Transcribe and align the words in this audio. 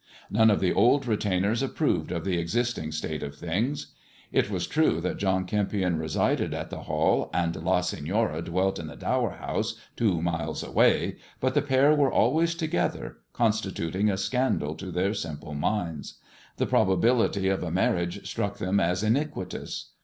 None 0.31 0.49
of 0.49 0.61
the 0.61 0.73
old 0.73 1.05
retainers 1.05 1.61
approved 1.61 2.11
of 2.11 2.25
the 2.25 2.39
existing 2.39 2.91
state 2.91 3.21
of 3.21 3.35
things. 3.35 3.93
It 4.31 4.49
was 4.49 4.65
true 4.65 4.99
that 4.99 5.17
John 5.19 5.45
Kempion 5.45 5.99
resided 5.99 6.55
at 6.55 6.71
the 6.71 6.79
Hall, 6.85 7.29
and 7.35 7.55
La 7.63 7.81
Senora 7.81 8.41
dwelt 8.41 8.79
in 8.79 8.87
the 8.87 8.95
Dower 8.95 9.29
House 9.37 9.75
two 9.95 10.19
miles 10.19 10.63
away; 10.63 11.17
but 11.39 11.53
the 11.53 11.61
pair 11.61 11.93
were 11.93 12.11
always 12.11 12.55
together, 12.55 13.17
constituting 13.33 14.09
a 14.09 14.17
scandal 14.17 14.73
to 14.73 14.89
their 14.91 15.13
simple 15.13 15.53
minds. 15.53 16.15
The 16.57 16.65
probability 16.65 17.47
of 17.49 17.61
a 17.61 17.69
marriage 17.69 18.27
struck 18.27 18.57
them 18.57 18.79
as 18.79 19.03
iniquitous. 19.03 19.91